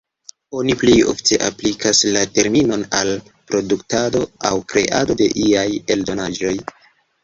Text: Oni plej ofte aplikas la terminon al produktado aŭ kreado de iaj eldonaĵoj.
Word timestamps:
Oni 0.61 0.75
plej 0.83 0.95
ofte 1.11 1.39
aplikas 1.49 2.01
la 2.17 2.25
terminon 2.39 2.87
al 3.03 3.13
produktado 3.53 4.27
aŭ 4.53 4.55
kreado 4.75 5.23
de 5.25 5.33
iaj 5.49 5.71
eldonaĵoj. 5.97 6.61